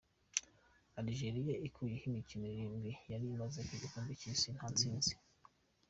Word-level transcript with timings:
Algeria 0.99 1.55
ikuyeho 1.67 2.03
imikino 2.11 2.45
irindwi 2.53 2.91
yari 3.11 3.25
imaze 3.33 3.59
mu 3.67 3.73
gikombe 3.81 4.11
cy’Isi 4.19 4.47
nta 4.55 4.65
ntsinzi. 4.73 5.13